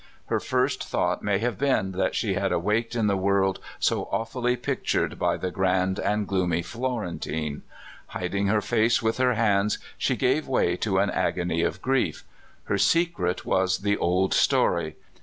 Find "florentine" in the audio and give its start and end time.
6.63-7.61